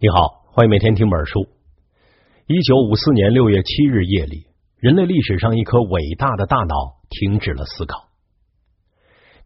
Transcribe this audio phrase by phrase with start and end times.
[0.00, 1.48] 你好，欢迎每天听本书。
[2.46, 8.04] 一九五四年六月七日夜里，人类历史上一颗伟大的大脑停止了思考。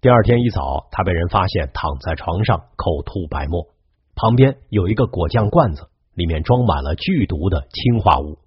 [0.02, 3.68] 第二天一早，他被人发现躺在床上，口吐白沫，
[4.14, 8.38] 旁边有一个果酱罐子，里面装满了剧毒的氰化物，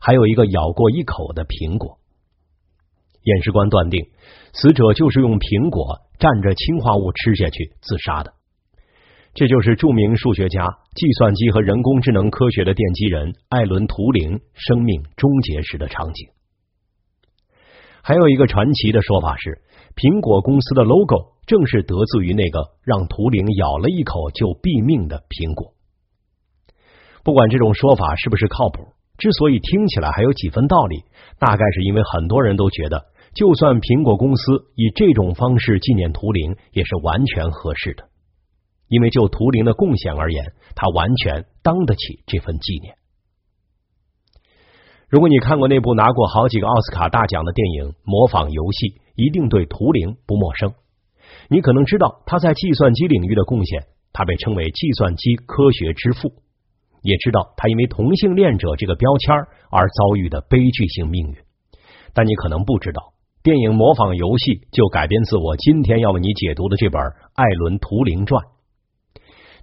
[0.00, 2.00] 还有一个咬过一口的苹果。
[3.22, 4.10] 验尸官断定，
[4.52, 8.34] 死者就是用苹果蘸着氰化物吃下去自杀的。
[9.34, 16.28] 这就是著名数学家、计算机和人工智能科学的奠基人艾伦·图灵生命终结时的场景。
[18.02, 19.62] 还有一个传奇的说法是，
[19.96, 25.72] 苹果公司的 logo 正是得自于那个让图灵咬了一口就毙命的苹果。
[27.24, 31.04] 不管这种说法是不是靠谱，之所以听起来还有几分道理，
[31.38, 38.11] 大概是因为很多人都觉得，就算苹果公司以这种方式纪念图灵，也是完全合适的。
[38.92, 42.94] 因为就图灵的贡献而言，他完全当得起这份纪念。
[45.08, 50.74] 如果你看过那部拿过好几个奥斯卡大奖的电影《模仿游戏》，一定对图灵不陌生。
[51.48, 56.34] 你可能知道他在计算机领域的贡献，他被称为计算机科学之父。
[57.00, 59.34] 也知道他因为同性恋者这个标签
[59.70, 61.36] 而遭遇的悲剧性命运。
[62.12, 67.00] 但你可能不知道，电影《模仿游戏》就改编自我今天要为你解读的这本
[67.32, 68.44] 《艾伦·图灵传》。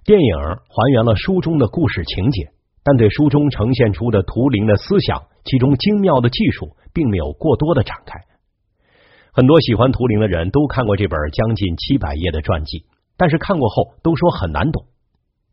[0.04, 2.50] 电影还原了书中的故事情节，
[2.82, 8.18] 但对书中呈现出的图灵的思想、其中精妙的技术，并没有过多的展开。
[9.32, 14.84] 很多喜欢图灵的人都看过这本将近七百页的传记，但是看过后都说很难懂。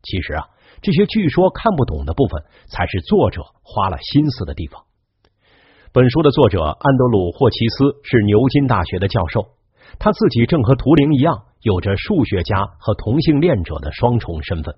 [0.02, 0.48] 其实啊，
[0.80, 4.84] 这些据说看不懂的部分，才是作者花了心思的地方。
[5.92, 9.46] 本书的作者安德鲁·霍奇斯是牛津大学的教授，
[9.98, 11.44] 他自己正和图灵一样。
[11.60, 14.76] 有着数学家和同性恋者的双重身份。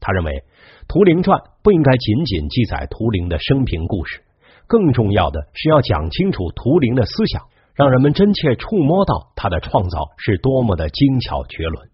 [0.00, 0.32] 他认为
[0.88, 4.20] 《图灵传》不应该仅仅记载图灵的生平故事，
[4.66, 11.88] 更重要的是要讲清楚图灵的思想，让人们真切触摸到他的创造是多么的精巧绝伦。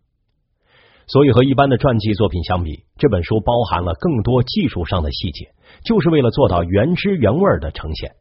[1.06, 5.50] 所以和一般的传记作品相比，这本书包含了更多技术上的细节，
[5.84, 8.12] 就是为了做到原汁原味的呈现。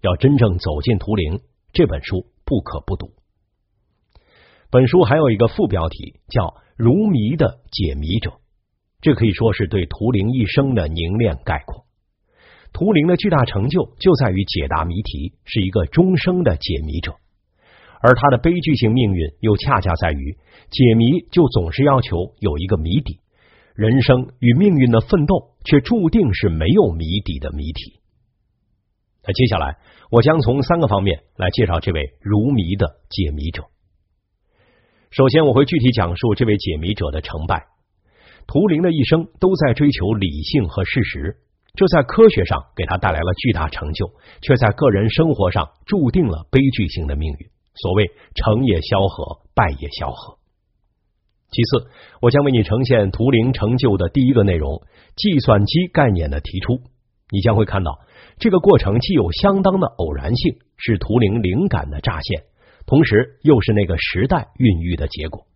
[0.00, 1.38] 要真正走进图灵，
[1.72, 3.12] 这本书不可不读。
[4.72, 6.44] 本书还有一个副标题叫
[6.78, 8.30] 《如谜的解谜者》，
[9.02, 11.84] 这可以说是对图灵一生的凝练概括。
[12.72, 17.12] 图灵的巨大成就就在于解答谜题，是一个终生的解谜者；
[18.00, 20.38] 而他的悲剧性命运又恰恰在于
[20.70, 23.20] 解谜就总是要求有一个谜底，
[23.74, 28.00] 人生与命运的奋斗却注定是没有谜底的谜题。
[29.26, 29.76] 那接下来
[30.10, 33.64] 我将从三个方面来介绍这位如谜的解谜者。
[35.12, 37.66] 首先，我会具体讲述这位解谜者的成败。
[38.46, 41.36] 图灵的一生都在追求理性和事实，
[41.74, 47.46] 这在科学上给他带来了巨大成就，却在个人生活上注定了悲剧性的命运。
[47.74, 50.38] 所谓成也萧何，败也萧何。
[51.50, 51.90] 其次，
[52.22, 54.80] 我将为你呈现图灵成就的第一个内容——
[55.14, 56.80] 计算机概念的提出。
[57.28, 58.00] 你将会看到，
[58.38, 62.44] 这个过程既有相当的偶然性，是图灵灵感的乍现。
[62.86, 65.46] 同时，又是那个时代孕育的结果。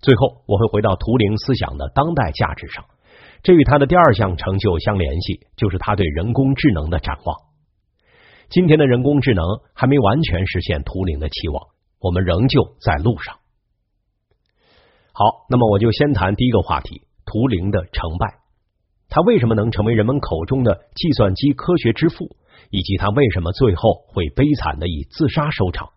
[0.00, 2.86] 最后，我会回到图灵思想的当代价值上，
[3.42, 7.36] 这与他的第二项成就相联系，就是他对人工智能的展望。
[8.48, 9.44] 今天的人工智能
[9.74, 11.68] 还没完全实现图灵的期望，
[12.00, 13.36] 我们仍旧在路上。
[15.12, 18.40] 好，那么我就先谈第一个话题：图灵的成败。
[19.08, 22.36] 他为什么能成为人们口中的计算机科学之父，
[22.70, 25.90] 以及他为什么最后会悲惨的以自杀收场？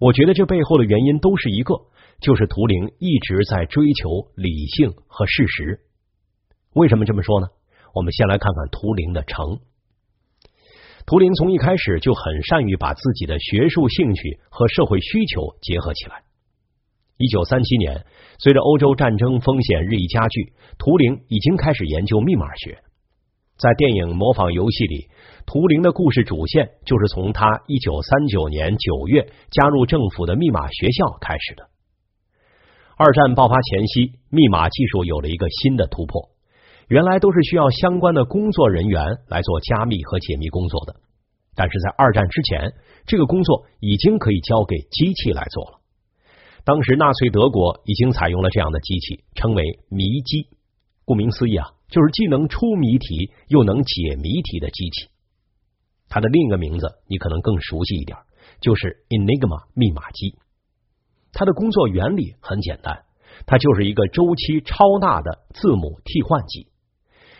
[0.00, 1.74] 我觉得这背后的原因都是一个，
[2.22, 5.80] 就是图灵一直在追求理性和事实。
[6.72, 7.48] 为什么这么说呢？
[7.94, 9.60] 我们先来看看图灵的成。
[11.04, 16.22] 图灵从一开始就很善于把自己的学术兴趣和社会需求结合起来。
[17.18, 18.06] 一九三七年，
[18.38, 22.82] 随着欧洲战争风险日益加剧，图灵已经开始研究密码学。
[23.60, 25.10] 在电影《模仿游戏》里。
[25.44, 31.68] 图灵的故事主线就是从他一九三九年九月加入政府的密码学校开始的。
[32.96, 36.30] 二战爆发前夕，密码技术有了一个新的突破。
[36.88, 40.96] 原来都是需要相关的工作人员来做加密和解密工作的，
[41.54, 42.72] 但是在二战之前，
[43.04, 45.80] 这个工作已经可以交给机器来做了。
[46.64, 50.48] 当时纳粹德国已经采用了这样的机器，称为谜机。
[51.10, 55.08] 顾名思义啊，就是既能出谜题又能解谜题的机器。
[56.08, 58.16] 它的另一个名字你可能更熟悉一点，
[58.60, 60.36] 就是 Enigma 密码机。
[61.32, 63.02] 它的工作原理很简单，
[63.44, 66.68] 它就是一个周期超大的字母替换机。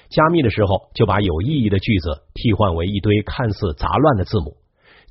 [0.08, 4.56] 加密的时候就把有意义的句子替换为一堆看似杂乱的字母，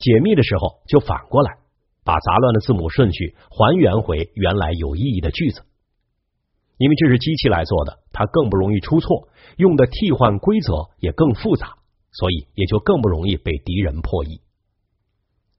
[0.02, 1.60] 解密的时候就反过来
[2.04, 5.62] 把杂乱的字母顺序还原回原来有意义的句子。
[6.80, 9.28] 因为这是机器来做的，它更不容易出错，
[9.58, 11.76] 用的替换规则也更复杂，
[12.14, 14.40] 所以也就更不容易被敌人破译。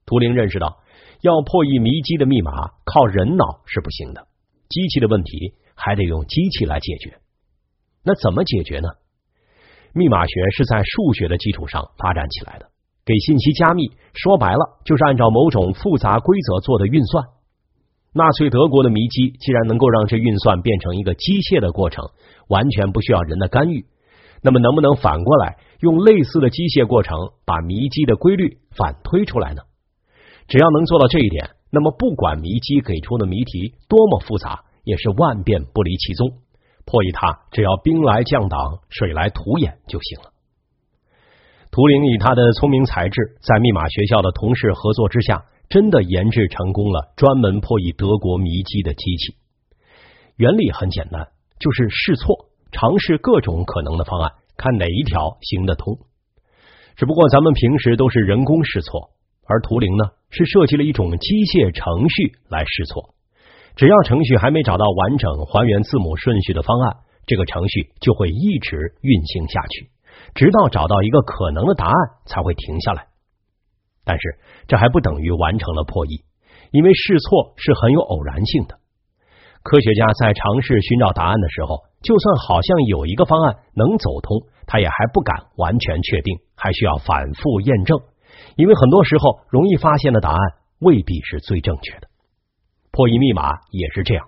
[0.07, 0.79] 图灵认识到，
[1.21, 2.51] 要破译迷机的密码，
[2.83, 4.27] 靠人脑是不行的，
[4.67, 7.19] 机器的问题还得用机器来解决。
[8.03, 8.89] 那怎么解决呢？
[9.93, 12.71] 密码学是在数学的基础上发展起来的，
[13.05, 17.25] 给信息加密，说白了就是按照某种复杂规则做的运算。
[18.13, 22.03] 纳粹德国的迷机既然能够让这运算变成一个机械的过程，
[22.49, 23.85] 完全不需要人的干预，
[24.43, 29.61] 那么能不能反过来用类似的机械过程把迷机的规律反推出来呢？
[30.47, 36.27] 只要能做到这一点，那么不管迷机给出的谜题多么复杂，也是万变不离其宗。
[36.83, 38.59] 破译它，只要兵来将挡，
[38.89, 40.31] 水来土掩就行了。
[41.71, 49.35] 图灵以他的聪明才智，在密码学校的同事合作之下，真的研制成功了专门破译德国迷机的机器。
[50.35, 51.29] 原理很简单，
[51.59, 55.97] 就是试错，尝试各种可能的方案，看哪一条行得通。
[56.97, 59.11] 只不过咱们平时都是人工试错，
[59.47, 63.15] 而图灵呢，是设计了一种机械程序来试错。
[63.77, 69.89] 只要程序还没找到完整还原字母顺序的方案，这个程序就会一直运行下去，
[70.35, 71.95] 直到找到一个可能的答案
[72.25, 73.07] 才会停下来。
[74.03, 76.23] 但是这还不等于完成了破译，
[76.71, 78.79] 因为试错是很有偶然性的。
[79.63, 87.99] 科学家在尝试寻找答案的时候，就算好像有一个方案能走通，他也还不敢完全确定，还需要反复验证，
[88.55, 90.39] 因为很多时候容易发现的答案
[90.79, 92.07] 未必是最正确的。
[92.89, 94.25] 破译密码也是这样，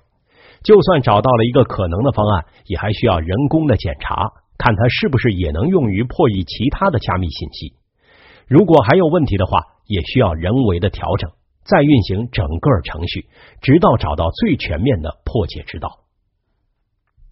[0.63, 7.73] 就算找到了一个可能的方案，也还需要人工的检查，看它是不是也能用于破译其他的加密信息。
[8.47, 11.31] 如果还有问题的话，也需要人为的调整，
[11.63, 13.27] 再运行整个程序，
[13.61, 15.99] 直到找到最全面的破解之道。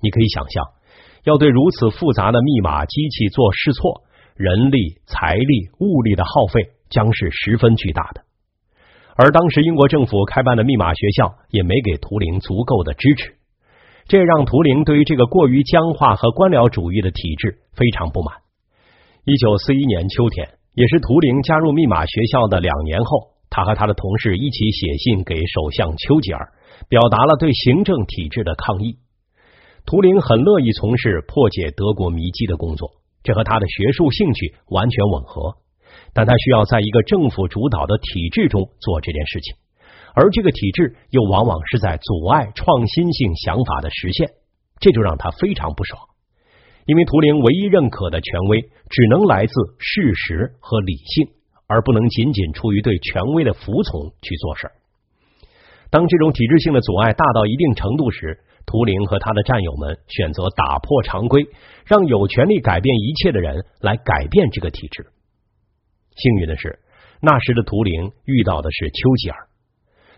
[0.01, 0.65] 你可以想象，
[1.23, 4.03] 要对如此复杂的密码机器做试错，
[4.35, 8.23] 人力、财力、物力的耗费将是十分巨大的。
[9.15, 13.35] 而当时英国政府开办的密码学校也没给图灵足够的支持，
[14.07, 18.37] 这让图灵对于这个过于僵化和官僚主义的体制非常不满。
[19.23, 26.53] 一九四一年秋天，也是图灵加入密码学校的两年后，他和他的同事一起写信给首相丘吉尔，
[26.87, 28.97] 表达了对行政体制的抗议。
[29.85, 32.91] 图灵很乐意从事破解德国迷机的工作，
[33.23, 35.57] 这和他的学术兴趣完全吻合。
[36.13, 39.55] 但他需要在一个政府主导的体制中做这件事情，
[40.15, 44.29] 而这个体制又往往是在阻碍创新性想法的实现，
[44.79, 46.01] 这就让他非常不爽。
[46.85, 51.27] 因为图灵唯一认可的权威只能来自事实和理性，
[51.67, 54.69] 而不能仅仅出于对权威的服从去做事。
[55.89, 61.45] 当这种体制性的阻碍大到一定程度时，图灵和他的战友们选择打破常规，
[61.85, 65.07] 让有权利改变一切的人来改变这个体制。
[66.15, 66.79] 幸运的是，
[67.21, 69.47] 那时的图灵遇到的是丘吉尔。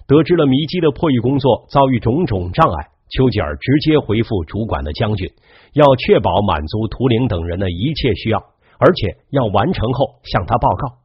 [0.05, 5.29] 得知了迷机的破译工作遭遇种种障碍，丘吉尔直接回复主管的将军，
[5.73, 8.39] 要确保满足图灵等人的一切需要，
[8.79, 10.97] 而且要完成后向他报告。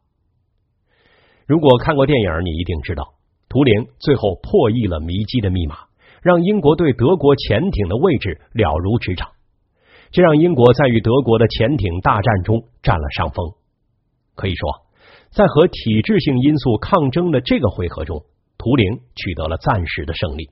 [1.46, 3.14] 如果看过电影，你一定知道，
[3.48, 5.76] 图灵最后破译了迷机的密码，
[6.22, 9.28] 让英国对德国潜艇的位置了如指掌，
[10.10, 13.52] 这让英国在与德国的潜艇大战中占了上风。
[14.34, 14.86] 可以说，
[15.30, 18.24] 在和体制性因素抗争的这个回合中，
[18.56, 20.48] 图灵取得了暂时的胜利。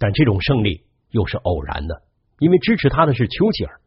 [0.00, 0.80] 但这种胜利
[1.10, 2.02] 又是偶然的，
[2.38, 3.78] 因为支持他的是丘吉尔。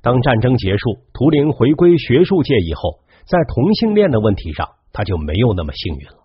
[0.00, 6.24] 当战争结束，图灵回归学术界以后，在同性恋的问题上，他就没有那么幸运了。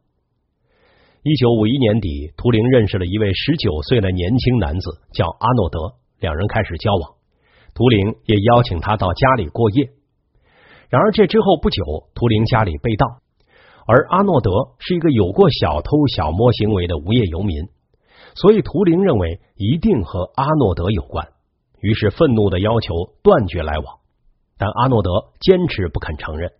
[1.23, 5.79] 一九五一年底，图灵认识了一位十九岁的年轻男子，叫阿诺德，
[6.21, 7.15] 两人开始交往。
[7.75, 9.89] 图灵也邀请他到家里过夜。
[10.89, 11.83] 然而，这之后不久，
[12.15, 13.05] 图灵家里被盗，
[13.85, 17.67] 而阿诺德是一个有过小偷小摸行为的无业游民，
[18.39, 21.27] 所以图灵认为一定和阿诺德有关，
[21.81, 23.97] 于是愤怒的要求断绝来往。
[24.59, 26.51] 但阿诺德坚持不肯承认，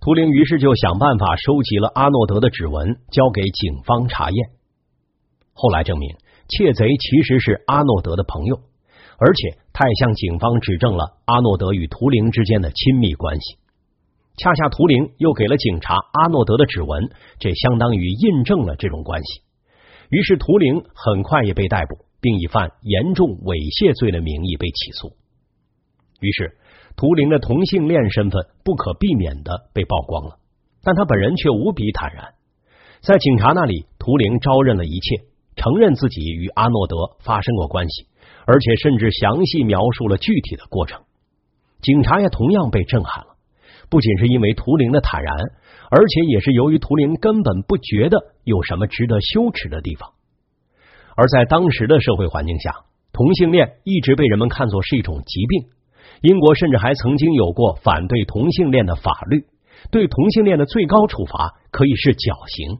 [0.00, 4.50] 图灵于是就想办法收集了阿诺德的指纹，交给警方查验。
[5.52, 6.16] 后来证明，
[6.48, 8.60] 窃贼其实是阿诺德的朋友。
[9.18, 13.58] 而且，他也向警方指证了阿诺德与图灵之间的亲密关系。
[14.38, 19.42] 恰恰图灵又给了警察阿诺德的指纹，这相当于印证了这种关系。
[20.10, 25.14] 于是，图灵很快也被逮捕，并以犯严重猥亵罪的名义被起诉。
[26.20, 26.58] 于是，
[26.96, 30.38] 图灵的同性恋身份不可避免的被曝光了，
[30.82, 32.34] 但他本人却无比坦然。
[33.00, 35.24] 在警察那里，图灵招认了一切，
[35.54, 38.06] 承认自己与阿诺德发生过关系，
[38.46, 41.02] 而且甚至详细描述了具体的过程。
[41.80, 43.36] 警察也同样被震撼了，
[43.88, 45.34] 不仅是因为图灵的坦然，
[45.90, 50.12] 而且也是由于图灵根本不觉得有什么值得羞耻的地方。
[51.16, 55.70] 而在当时的社会环境下，同性恋一直被人们看作是一种疾病。
[56.22, 59.46] 英国甚至还曾经有过反对同性恋的法律，
[59.90, 62.78] 对同性恋的最高处罚可以是绞刑。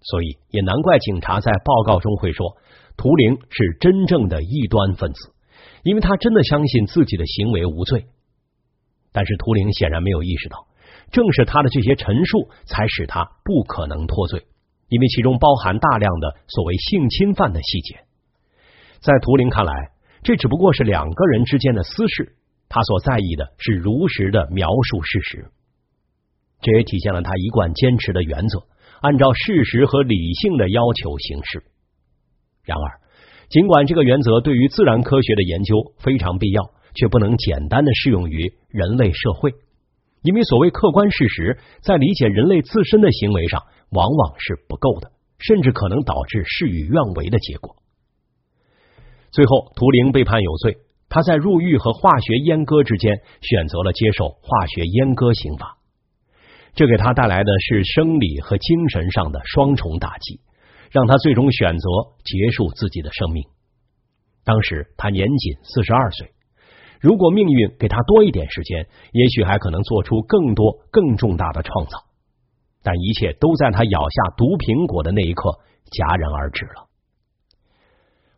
[0.00, 2.56] 所以也难怪警察在报告中会说，
[2.96, 5.32] 图灵是真正的异端分子，
[5.82, 8.06] 因为他真的相信自己的行为无罪。
[9.12, 10.66] 但是图灵显然没有意识到，
[11.10, 14.46] 正是他的这些陈述才使他不可能脱罪，
[14.88, 18.00] 因为其中包含大量的所谓性侵犯的细节。
[19.00, 19.72] 在图灵看来，
[20.22, 22.36] 这只不过是两个人之间的私事。
[22.68, 25.50] 他所在意的是如实的描述事实，
[26.60, 28.66] 这也体现了他一贯坚持的原则：
[29.00, 31.62] 按照事实和理性的要求行事。
[32.64, 32.98] 然而，
[33.48, 39.54] 尽管这个原则对于自然科学的研究非常必要，却不能简单的适用于人类社会，
[40.26, 47.76] 因为所谓客观事实，在理解人类自身的行为上，往往是不够的，甚至可能导致事与愿违的结果。
[49.30, 50.78] 最后，图灵被判有罪。
[51.08, 55.78] 他在入狱和化学阉割之间选择了接受化学阉割刑罚，
[56.74, 60.40] 这给他带来的是生理和精神上的双重打击，
[60.90, 61.88] 让他最终选择
[62.24, 63.44] 结束自己的生命。
[64.42, 66.32] 当时他年仅四十二岁，
[67.00, 72.04] 如果命运给他多一点时间，也许还可能做出更多更重大的创造。
[72.82, 75.58] 但一切都在他咬下毒苹果的那一刻
[75.90, 76.86] 戛然而止了。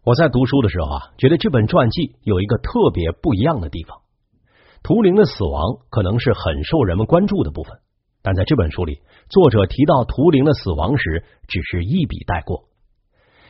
[0.04, 4.00] 我在读书的时候啊，觉得这本传记有一个特别不一样的地方。
[4.82, 7.76] 图灵的死亡可能是很受人们关注的部分，
[8.22, 12.64] 但在这本书里，作者提到图灵的死亡时，只是一笔带过。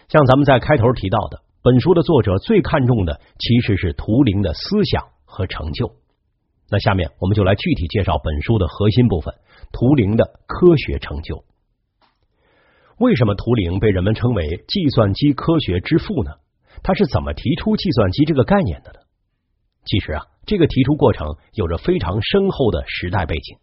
[0.09, 5.93] 像咱们在开头提到的，本书的作者最看重的其实是图灵的思想和成就。
[6.71, 9.35] 那下面我们就来具体介绍本书的核心部分——
[9.73, 11.45] 图灵的科学成就。
[12.99, 16.33] 为什么图灵被人们称为计算机科学之父呢？
[16.83, 19.01] 他是怎么提出计算机这个概念的呢？
[19.85, 23.57] 其实啊，这个提出过程有着非常深厚的时代背景。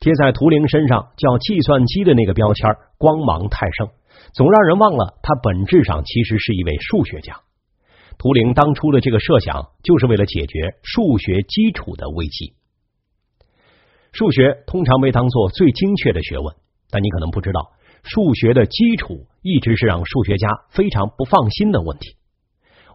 [0.00, 3.88] 贴在图灵身上叫计算机的那个标签光芒太盛，
[4.32, 7.40] 总让人忘了他本质上其实是一位数学家。
[8.18, 12.54] 图灵当初的这个设想就是为了解决数学基础的危机。
[14.12, 16.54] 数学通常被当做最精确的学问，
[16.90, 22.16] 但你可能不知道，数学的基础一直是让数学家非常不放心的问题。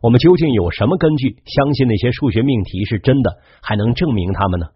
[0.01, 4.67] 我们究竟有什么根据相信那些数学命题是真的，还能证明他们呢？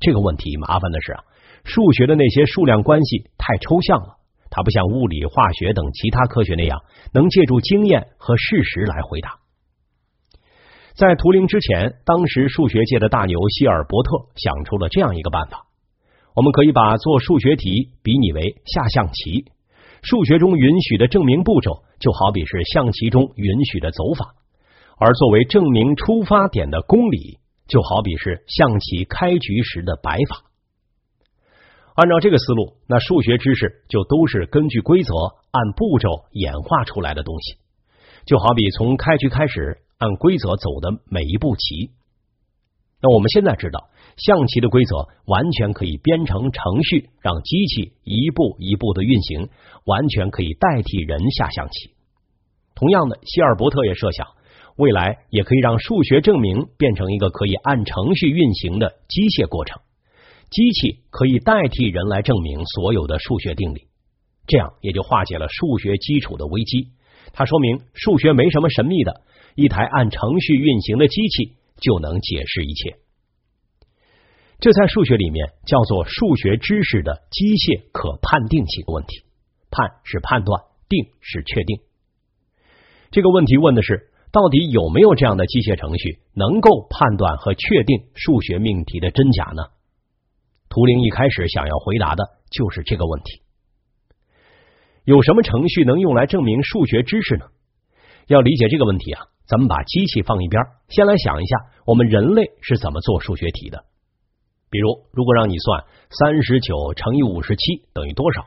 [0.00, 1.24] 这个问题麻烦的是啊，
[1.64, 4.17] 数学的那些数量关系太抽象了，
[4.50, 6.80] 它不像物理、化学等其他科学那样
[7.12, 9.38] 能借助经验和事实来回答。
[10.94, 15.66] 在图灵之前，当时数学界的大牛希尔伯特想出了这样一个办法：
[16.34, 19.44] 我们可以把做数学题比拟为下象棋，
[20.02, 24.34] 数学中允许的证明步骤就好比是象棋中允许的走法。
[24.98, 27.38] 而作为证明出发点的公理，
[27.68, 30.42] 就好比是象棋开局时的摆法。
[31.98, 35.12] 按照这个思路，那数学知识就都是根据规则
[35.50, 37.56] 按步骤演化出来的东西，
[38.24, 41.90] 就好比从开局开始按规则走的每一步棋。
[43.02, 49.48] 那我们现在知道，象棋的规则完全可以编成程序，让机器一步一步的运行，
[49.84, 51.90] 完全可以代替人下象棋。
[52.76, 54.28] 同样的，希尔伯特也设想。
[54.76, 59.80] 未来也可以让数学证明变成一个可以按程序运行的机械过程，
[60.50, 63.88] 机器可以代替人来证明所有的数学定理，
[64.46, 66.88] 这样也就化解了数学基础的危机。
[67.32, 69.22] 它说明数学没什么神秘的，
[69.54, 72.96] 一台按程序运行的机器就能解释一切。
[74.60, 79.22] 这在数学里面叫做数学知识的机械可判定性问题。
[79.70, 81.80] 判是判断，定是确定。
[83.10, 84.10] 这个问题问的是。
[84.30, 89.72] 到底有没有这样的机械程序能够判断和确定数学命题的真假呢？
[90.78, 93.42] 图灵一开始想要回答的就是这个问题。
[95.02, 97.46] 有什么程序能用来证明数学知识呢？
[98.28, 103.86] 要理解这个问题啊，咱们把机器放一边，先来想一下我们人类是怎么做数学题的。
[104.70, 108.44] 比如，如果让你算三十九乘以五十七等于多少，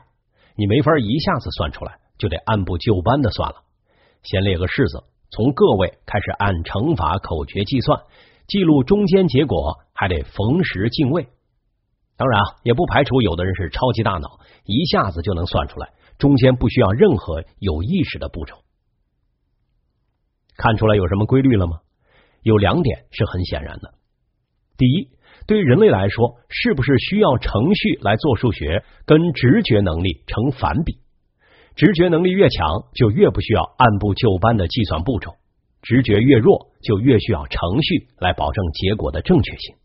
[0.56, 3.56] 你没法一下子算出来，就得按部就班的算了，
[4.22, 5.04] 先列个式子。
[5.28, 8.00] 从个位开始按乘法口诀计算，
[8.48, 11.28] 记录中间结果还得逢时进位。
[12.16, 18.56] 当然啊，也不排除有的人是超级大脑，一下子就能算出来，中间不需要任何有意识的步骤。
[20.56, 21.78] 看出来有什么规律了吗？
[22.42, 23.94] 有两点是很显然的。
[24.76, 25.08] 第一，
[25.46, 30.98] 对于人类来说，是不是需要程序来做数学，跟直觉能力成反比。
[31.74, 35.30] 直觉能力越强，就越不需要按部就班的计算步骤；
[35.80, 39.76] 直觉越弱，就越需要程序来保证结果的正确性。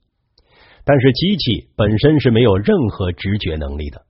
[0.88, 4.06] 但是机器本身是没有任何直觉能力的，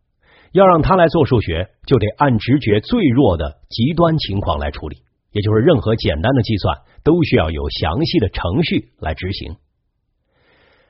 [0.51, 4.97] 要让它来做数学，就得按直觉最弱的极端情况来处理，
[5.31, 9.55] 也就是任何简单的计算都需要有详细的程序来执行。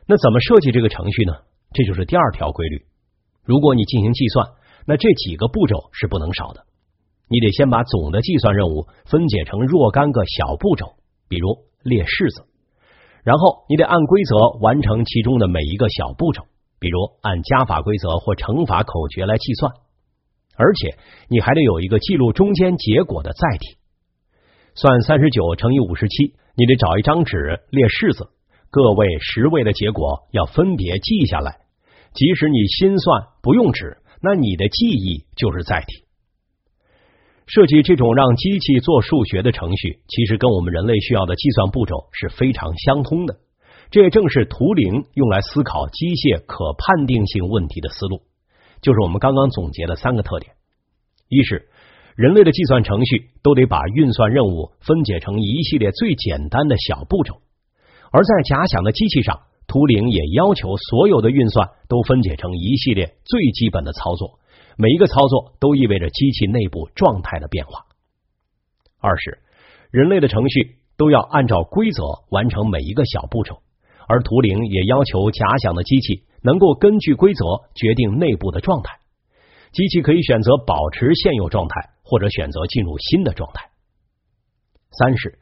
[0.07, 1.33] 那怎么设计这个程序呢？
[1.71, 2.81] 这就是第二条规律。
[3.45, 4.45] 如果你进行计算，
[4.85, 6.65] 那这几个步骤是不能少的。
[7.29, 10.95] 你得先把总的计算任务分解成若干个小步骤，
[11.29, 12.46] 比如列式子，
[13.27, 16.43] 然后你得按规则完成其中的每一个小步骤，
[16.79, 19.73] 比如按加法规则或乘法口诀来计算，
[20.55, 23.75] 而且你还得有一个记录中间结果的载体。
[24.75, 28.29] 算三十九乘以五十七，你得找一张纸列式子，
[28.69, 31.57] 个位、十位的结果要分别记下来。
[32.13, 36.06] 即使你心算不用纸，那你的记忆就是载体。
[37.47, 43.37] 设计这种让机器做数学的程序，其实跟我们人类需要的计算步骤是非常相通的。
[43.89, 48.19] 这也正是图灵用来思考机械可判定性问题的思路，
[48.81, 50.51] 就是我们刚刚总结的三个特点：
[51.29, 51.69] 一是
[52.17, 57.39] 人类的计算程序都得把运算任务分解成一系列最简单的小步骤，
[58.11, 64.37] 而在假想的机器上，图灵也要求所有的运算都分解成一系列最基本的操作。
[64.77, 67.85] 每一个操作都意味着机器内部状态的变化。
[68.99, 69.39] 二是
[69.89, 73.61] 人类的程序都要按照规则完成每一个小步骤，
[74.07, 77.43] 而图灵也要求假想的机器能够根据规则
[77.73, 78.99] 决定内部的状态。
[79.71, 83.69] 机器可以选择保持现有状态，或者选择进入新的状态。
[84.91, 85.39] 三是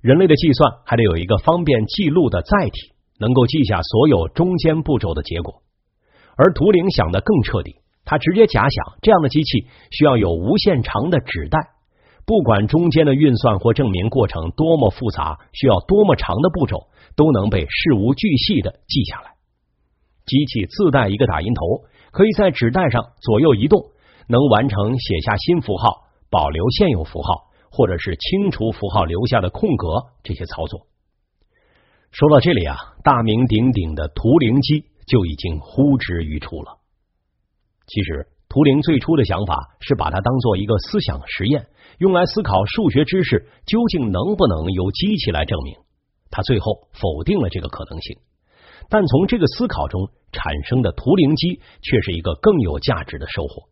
[0.00, 5.62] 人类的计算还得有一个方便记录的载体，能够记下所有中间步骤的结果。
[6.36, 7.76] 而图灵想的更彻底。
[8.04, 11.70] 他直接假想，这样的机器需要有无限长的纸带，
[12.26, 19.32] 不管中间的运算或证明过程多么复杂，需要多么长的步骤，都能被事无巨细的记下来。
[20.26, 23.80] 机器自带一个打印头，可以在纸带上左右移动，
[24.26, 29.88] 能完成写下新符号、保留现有符号，或者是清除符号留下的空格
[30.22, 30.86] 这些操作。
[32.10, 36.78] 说到这里啊，大名鼎鼎的图灵机就已经呼之欲出了。
[37.86, 41.66] 其实，图灵最初的想法是把它当做一个思想实验，
[41.98, 45.74] 用来思考数学知识究竟能不能由机器来证明。
[46.30, 48.16] 他最后否定了这个可能性，
[48.88, 53.68] 但从这个思考中产生的图灵机却是一个更有价值的收获。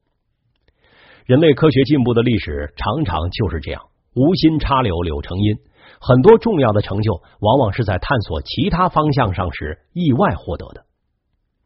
[1.25, 3.83] 人类科学进步的历史常常就是这样，
[4.14, 5.57] 无心插柳柳成荫。
[6.01, 10.85] 很多重要的成就，往往是在探索其他方向上时意外获得的。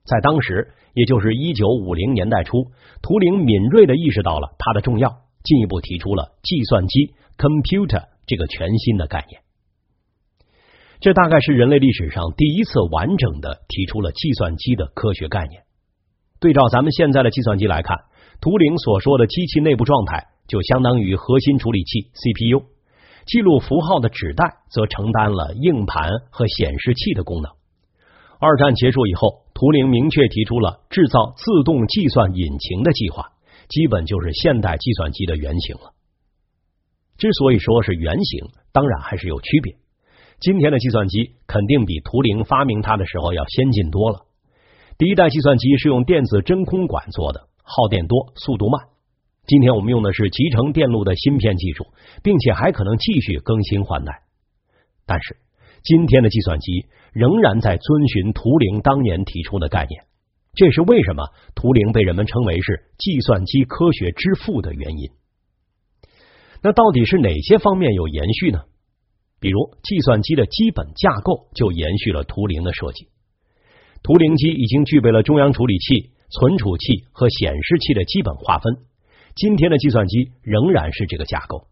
[0.06, 2.70] 在当时，也就是一九五零年代初，
[3.02, 5.10] 图灵敏锐的意识到了它的重要，
[5.42, 9.42] 进一步提出了计算机 （computer） 这个全新的概念。
[11.00, 15.64] 这大概是人类历史上第一次完整的提出了计算机的科学概念。
[16.40, 18.04] 对照咱们现在的计算机来看，
[18.40, 22.64] 图灵所说的机器内部状态就相当于核心处理器 （CPU），
[23.26, 27.52] 记录符号的纸带则承担了硬盘和显示器的功能。
[28.38, 33.32] 二战结束以后，图灵明确提出了制造自动计算引擎的计划，
[33.70, 35.94] 基本就是现代计算机的原型了。
[37.16, 39.76] 之所以说是原型，当然还是有区别。
[40.40, 44.26] 今天的计算机肯定比图灵发明它的时候要先进多了。
[44.98, 48.88] 第一代计算机是用电子真空管做的，耗电多，速度慢。
[49.46, 51.86] 今天我们用的是集成电路的芯片技术，
[52.22, 54.20] 并且还可能继续更新换代。
[55.06, 55.38] 但是
[55.86, 56.86] 今天的计算机。
[57.16, 60.04] 仍然在遵循图灵当年提出的概念，
[60.52, 65.08] 这是为什么图灵被人们称为是计算机科学之父的原因。
[66.60, 68.64] 那到底是哪些方面有延续呢？
[69.40, 73.08] 比如计算机的基本架构就延续了图灵的设计。
[74.02, 78.76] 图灵机已经具备了中央处理器、存储器和显示器的基本划分，
[79.34, 81.64] 今天的计算机仍然是这个架构。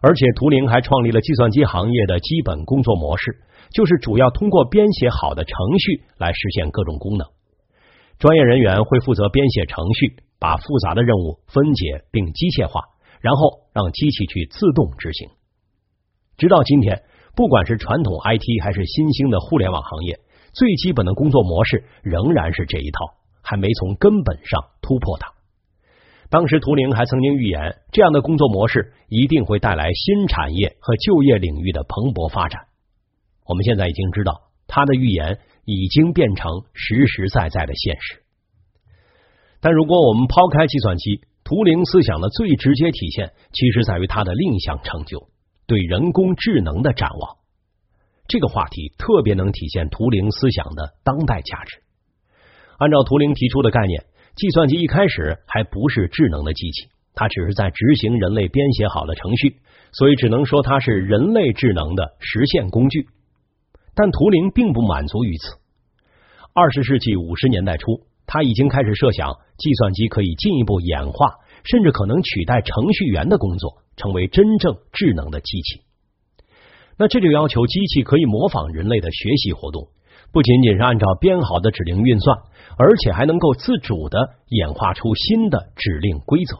[0.00, 3.42] 而且图灵还创立了计算机行业的基本工作模式。
[3.70, 7.26] 就是主要通过编写好的程序来实现各种功能。
[8.18, 12.80] 专业人员会负责编写程序，把复杂的任务分解并机械化，
[13.20, 15.28] 然后让机器去自动执行。
[16.38, 17.02] 直到今天，
[17.36, 20.18] 不管是传统 IT 还是新兴的互联网行业，
[20.54, 25.37] 最基本的工作模式仍然是这一套，还没从根本上突破它。
[26.30, 32.66] 当时图灵还曾经预言，这样的工作模式一定会带来新产业和就业领域的蓬勃发展。
[33.46, 38.22] 我们现在已经知道，他的预言已经变成实实在在的现实。
[39.60, 45.30] 但如果我们抛开计算机，图灵思想的最直接体现，其实在于他的另一项成就——
[45.66, 47.38] 对人工智能的展望。
[48.26, 51.80] 这个话题特别能体现图灵思想的当代价值。
[52.76, 54.04] 按照图灵提出的概念。
[54.38, 59.56] 计算机一开始还不是智能的机器，它只是在执行人类编写好的程序，
[59.92, 63.08] 所以只能说它是人类智能的实现工具。
[63.96, 65.58] 但图灵并不满足于此。
[66.54, 75.82] 二十世纪五十年代初，他已经开始设想计算机可以进一步演化，甚至可能取代程序员的工作，成为真正智能的机器。
[76.96, 79.88] 那这就要求机器可以模仿人类的学习活动。
[80.30, 82.38] 不仅仅是按照编好的指令运算，
[82.78, 86.56] 而且还能够自主的演化出新的指令规则。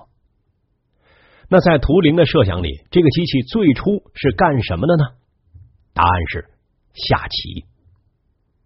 [1.48, 5.04] 那在图灵的设想里，这个机器最初是干什么的呢？
[5.94, 6.46] 答案是
[6.92, 7.64] 下棋。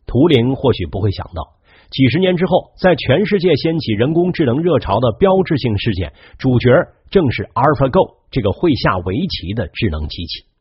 [0.06, 1.60] 图灵或许不会想到，
[1.90, 6.70] 几十年之后，在全世界掀起人工智能热潮的标志性事件，主角
[7.10, 10.51] 正是 AlphaGo 这个会下围棋的智能机器。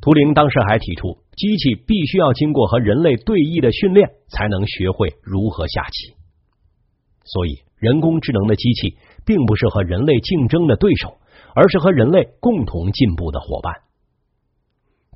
[0.00, 6.14] 图灵当时还提出，机器必须要经过和人类对弈的训练，才能学会如何下棋。
[7.24, 11.18] 所以，人工智能的机器并不是和人类竞争的对手，
[11.54, 13.74] 而是和人类共同进步的伙伴。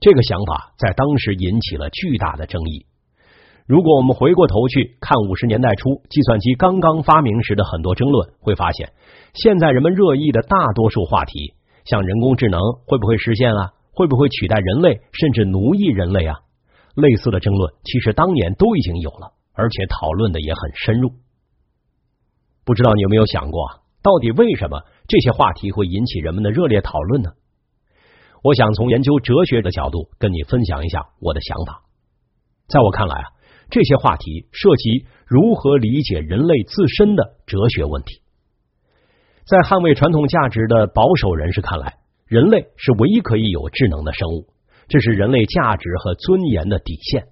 [0.01, 2.87] 这个想法在当时引起了巨大的争议。
[3.67, 8.93] 如果我们回过头去看五十年代初计算机刚刚发明时的很多争论，会发现，
[9.35, 13.71] 现在人们热议的大多数话题，像人工智能会不会实现啊？
[13.93, 16.41] 会不会取代人类，甚至奴役人类啊？
[16.95, 21.13] 类似的争论其实当年都已经有了，而且讨论的也很深入。
[22.65, 27.31] 不知道你有没有想过，到底为什么这些话题会引起人们的热烈讨论呢？
[28.43, 31.83] 我想从研究哲学的角度跟你分享一下我的想法。
[32.69, 33.27] 在我看来啊，
[33.71, 38.21] 这些话题涉及如何理解人类自身的哲学问题。
[39.45, 42.02] 在捍卫传统价值的保守人士看来。
[42.33, 44.47] 人类是唯一可以有智能的生物，
[44.89, 47.27] 这是人类价值和尊严的底线。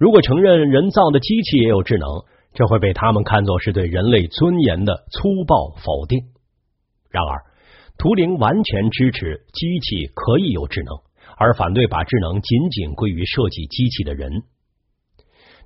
[0.00, 2.08] 如果承认人造的机器也有智能，
[2.52, 6.24] 这会被他们看作是对人类尊严的粗暴否定。
[7.08, 7.44] 然而，
[7.98, 10.92] 图灵完全支持机器可以有智能，
[11.36, 14.42] 而反对把智能仅仅归于设计机器的人。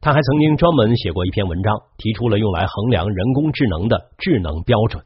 [0.03, 5.03] 他还曾经专门写过一篇文章，提出了用来衡量人工智能的智能标准，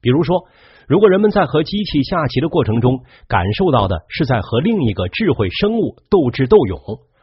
[0.00, 0.48] 比如说。
[0.92, 6.78] 如果人们在和机器下棋的过程中感受到的是在和另一个智慧生物斗智斗勇，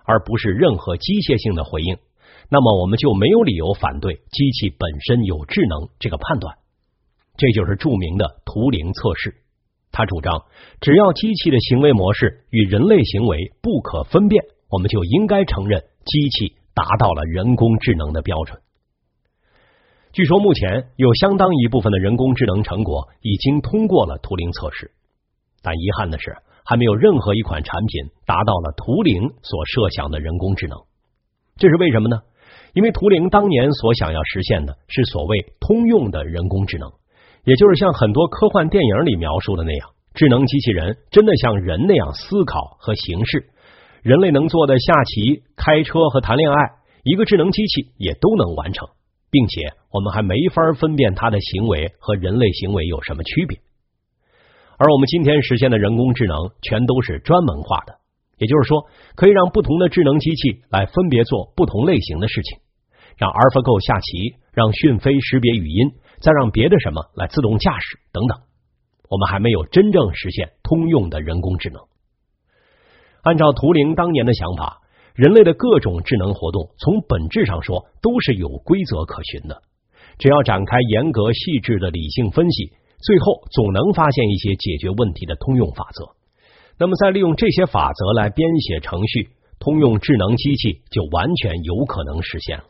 [0.05, 1.95] 而不是任何机械性的回应，
[2.49, 6.57] 那么我们就没有理由反对机器本身有智能这个判断。
[7.37, 9.35] 这就是著名的图灵测试。
[9.91, 10.45] 他主张，
[10.81, 18.57] 只要机器的行为模式与人类行为不可分辨，我们就应该承认机器达到了人工智能的标准。
[20.19, 24.91] 据说目前有相当一部分的人工智能成果已经通过了图灵测试，
[25.63, 30.77] 但遗憾的是，还没有任何一款产品达到了图灵所设想的人工智能。
[31.55, 32.17] 这是为什么呢？
[32.73, 36.91] 因为图灵当年所想要实现的是所谓通用的人工智能，
[37.45, 43.47] 也就是像很多科幻电影里描述的那样，智能机器人真的像人那样思考和行事，
[44.01, 46.57] 人类能做的下棋、开车和谈恋爱，
[47.05, 48.89] 一个智能机器也都能完成。
[49.31, 53.59] 并且我们还没法分辨它的行为和人类行为有什么区别，
[54.77, 57.99] 而我们今天实现的人工智能全都是专门化的，
[58.37, 62.59] 也就是说，可以让不同的智能机器来分别做不同类型的事情，
[63.17, 68.39] 让 AlphaGo 下棋，让讯飞识别语音，再让别的什么来自动驾驶等等。
[69.09, 71.81] 我们还没有真正实现通用的人工智能。
[73.21, 74.81] 按照图灵当年的想法。
[75.19, 79.61] 人类的各种智能活动，从本质上说都是有规则可循的。
[80.17, 82.71] 只要展开严格细致的理性分析，
[83.03, 86.15] 最后总能发现一些解决问题的通用法则。
[86.77, 92.63] 那么，再利用这些法则来编写程序，通用智能机器就完全有可能实现了。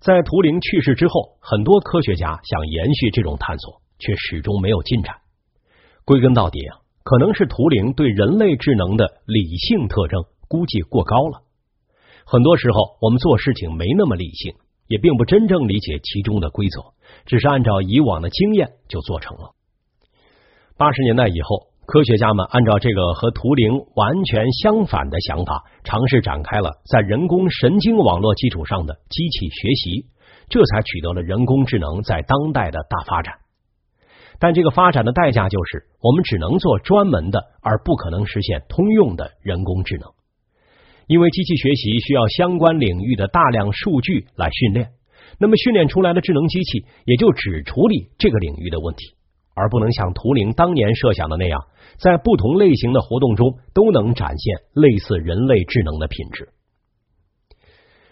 [0.00, 5.14] 在图灵去世之后，很多科学家想延续这种探索，却始终没有进展。
[6.04, 10.22] 归根到底啊，可能是图灵对人类智能的理性特征。
[10.48, 11.42] 估计过高了，
[12.24, 14.54] 很多时候我们做事情没那么理性，
[14.86, 16.94] 也并不真正理解其中的规则，
[17.26, 19.50] 只是按照以往的经验就做成了。
[20.76, 30.06] 八十年代以后，科学家们按照这个和图灵完全相反的想法，尝试展开了在人工神经网络基础上的机器学习，
[30.48, 33.34] 这才取得了人工智能在当代的大发展。
[34.38, 40.12] 但这个发展的代价就是，我们只能做专门的，而不可能实现通用的人工智能，
[41.08, 44.90] 因为机器学习需要相关领域的大量数据来训练，
[45.40, 49.16] 那么训练出来的智能机器也就只处理这个领域的问题。
[49.60, 51.64] 而不能像图灵当年设想的那样，
[51.98, 56.50] 在不同类型的活动中都能展现类似人类智能的品质。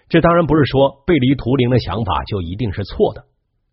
[0.08, 3.26] 这当然不是说背离图灵的想法就一定是错的。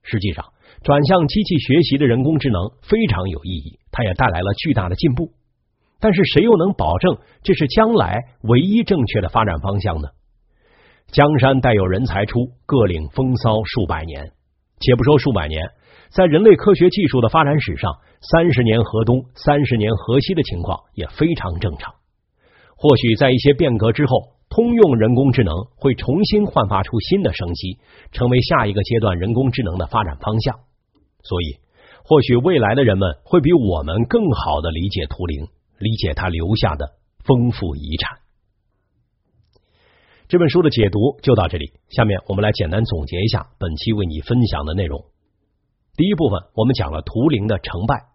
[0.04, 5.32] 实际上，转向机器学习的人工智能非常有意义，它也带来了巨大的进步。
[6.04, 10.10] 但是，谁又能保证这是将来唯一正确的发展方向呢？
[11.14, 14.34] 江山代有人才出，各领风骚数百年。
[14.82, 15.72] 且不说数百年。
[16.10, 17.90] 在人类科学技术的发展史上，
[18.20, 21.94] 三十年河东，三十年河西的情况也非常正常。
[22.76, 27.78] 或许在一些变革之后，通用人工智能会重新焕发出新的生机，
[28.12, 30.54] 成为下一个阶段人工智能的发展方向。
[31.24, 31.64] 所以，
[32.04, 35.48] 或许未来的人们会比我们更好的理解图灵，
[35.84, 36.94] 理解他留下的
[37.26, 38.18] 丰富遗产。
[40.30, 45.06] 这本书的解读就到这里，下面我们来简单总结一下本期为你分享的内容。
[45.96, 48.06] 第一部分，我们讲了图灵的成败。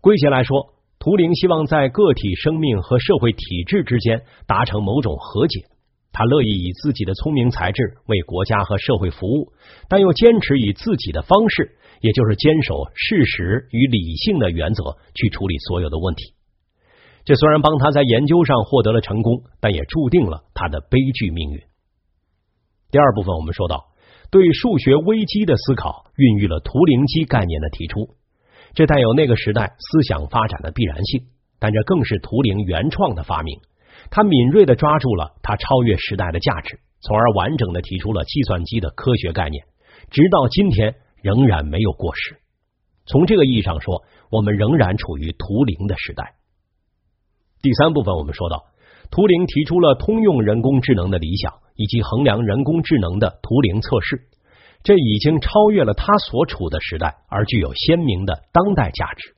[0.00, 5.66] 归结来说，图灵希望在个体生命和社会体制之间达成某种和解。
[6.12, 9.52] 他乐意以自己的聪明才智为国家和社会服务，
[9.88, 16.34] 但又坚持以自己的方式，也就是坚守事实与理性的原则去处理所有的问题。
[17.24, 21.60] 这虽然帮他在研究上获得了成功，但也注定了他的悲剧命运。
[22.90, 23.88] 第二部分，我们说到。
[24.30, 28.14] 对数学危机的思考，孕育了图灵机概念的提出。
[28.74, 31.26] 这带有那个时代思想发展的必然性，
[31.58, 33.58] 但这更是图灵原创的发明。
[34.08, 39.64] 他敏锐的抓住了他超越时代的价值，从而完整的提出了计算机的科学概念，
[40.10, 42.36] 直到今天仍然没有过时。
[43.06, 46.34] 从这个意义上说，我们仍然处于图灵的时代。
[47.62, 48.64] 第三部分，我们说到。
[49.10, 54.22] 图灵提出了通用人工智能的理想，以及衡量人工智能的图灵测试，
[54.82, 59.34] 这已经超越了他所处的时代，而具有鲜明的当代价值。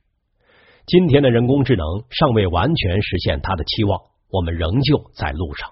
[0.85, 5.71] 今天的人工智能尚未完全实现他的期望，我们仍旧在路上。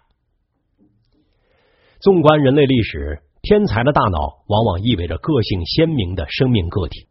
[1.99, 7.05] 纵观人类历史，天才的大脑往往意味着个性鲜明的生命个体，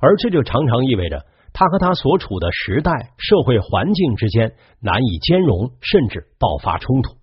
[0.00, 1.26] 而这就常常意味着。
[1.52, 7.16] 他和他所处的时代、社会环境之间难以兼容，甚至爆发冲突，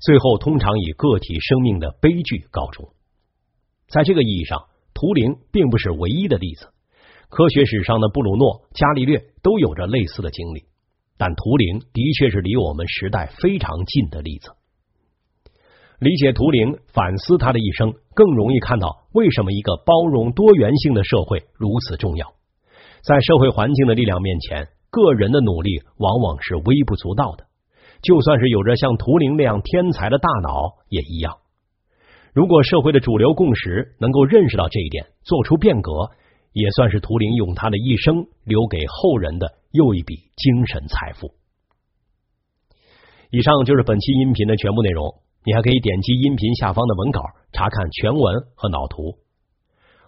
[0.00, 2.90] 最后通常以个体生命的悲剧告终。
[3.88, 6.68] 在这个意义上，图灵并不是唯一的例子。
[7.28, 10.64] 科学史上的布鲁诺、伽利略都有着类似的经历，
[11.16, 14.50] 但图灵的确是离我们时代非常近的例子。
[15.98, 22.34] 理解图灵，反思他的一生，更容易看到为什么一个包容多元性的社会如此重要。
[23.02, 27.46] 在社会环境的力量面前，个人的努力往往是微不足道的。
[28.00, 31.38] 就算是有着像图灵那样天才的大脑也一样。
[32.32, 35.92] 如果社会的主流共识能够认识到这一点，做出变革，
[36.52, 41.34] 也算是图灵用他的一生留给后人的又一笔精神财富。
[43.30, 45.14] 以上就是本期音频的全部内容。
[45.44, 47.20] 你还可以点击音频下方的文稿
[47.52, 49.18] 查看全文和脑图。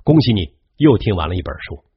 [0.05, 1.94] 恭喜你又听完了一本书。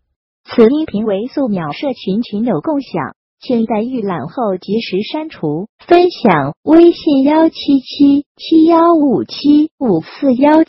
[0.49, 5.67] 此音频为素描社群群友共享，请在预览后及时删除。
[5.85, 10.63] 分享微信：幺七七七幺五七五四幺。